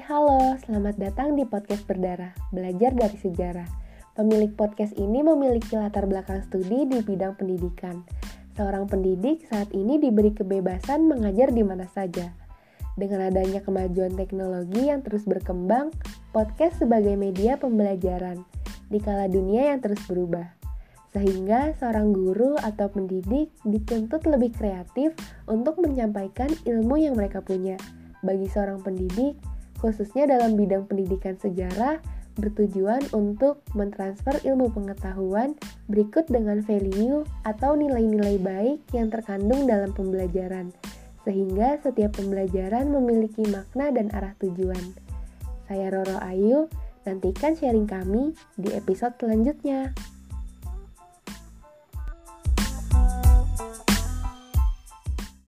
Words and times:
halo, 0.00 0.56
selamat 0.64 0.96
datang 0.96 1.36
di 1.36 1.44
podcast 1.44 1.84
berdarah, 1.84 2.32
belajar 2.48 2.96
dari 2.96 3.18
sejarah. 3.18 3.68
Pemilik 4.16 4.48
podcast 4.56 4.96
ini 4.96 5.20
memiliki 5.20 5.76
latar 5.76 6.08
belakang 6.08 6.40
studi 6.48 6.88
di 6.88 7.04
bidang 7.04 7.36
pendidikan. 7.36 8.00
Seorang 8.56 8.88
pendidik 8.88 9.44
saat 9.52 9.68
ini 9.76 10.00
diberi 10.00 10.32
kebebasan 10.32 11.04
mengajar 11.04 11.52
di 11.52 11.60
mana 11.60 11.84
saja. 11.92 12.32
Dengan 12.96 13.28
adanya 13.28 13.60
kemajuan 13.60 14.16
teknologi 14.16 14.88
yang 14.88 15.04
terus 15.04 15.28
berkembang, 15.28 15.92
podcast 16.32 16.80
sebagai 16.80 17.12
media 17.16 17.60
pembelajaran 17.60 18.40
di 18.88 18.96
kala 18.96 19.28
dunia 19.28 19.76
yang 19.76 19.84
terus 19.84 20.00
berubah. 20.08 20.56
Sehingga 21.12 21.76
seorang 21.76 22.16
guru 22.16 22.56
atau 22.56 22.88
pendidik 22.88 23.52
dituntut 23.68 24.24
lebih 24.24 24.56
kreatif 24.56 25.12
untuk 25.44 25.76
menyampaikan 25.84 26.48
ilmu 26.64 26.96
yang 26.96 27.12
mereka 27.12 27.44
punya. 27.44 27.76
Bagi 28.24 28.48
seorang 28.48 28.80
pendidik, 28.80 29.34
khususnya 29.82 30.30
dalam 30.30 30.54
bidang 30.54 30.86
pendidikan 30.86 31.34
sejarah, 31.34 31.98
bertujuan 32.38 33.02
untuk 33.12 33.60
mentransfer 33.76 34.40
ilmu 34.46 34.72
pengetahuan 34.72 35.58
berikut 35.90 36.24
dengan 36.30 36.64
value 36.64 37.26
atau 37.44 37.76
nilai-nilai 37.76 38.40
baik 38.40 38.78
yang 38.96 39.12
terkandung 39.12 39.68
dalam 39.68 39.92
pembelajaran, 39.92 40.72
sehingga 41.26 41.82
setiap 41.82 42.16
pembelajaran 42.16 42.88
memiliki 42.88 43.44
makna 43.50 43.92
dan 43.92 44.08
arah 44.16 44.32
tujuan. 44.40 44.94
Saya 45.68 45.92
Roro 45.92 46.16
Ayu, 46.22 46.70
nantikan 47.04 47.58
sharing 47.58 47.90
kami 47.90 48.32
di 48.56 48.72
episode 48.72 49.18
selanjutnya. 49.20 49.92